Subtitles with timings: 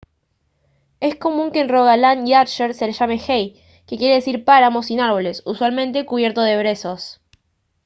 [0.99, 3.45] es común que en rogaland y agder se les llame hei
[3.85, 7.01] que quiere decir páramo sin árboles usualmente cubierto de brezos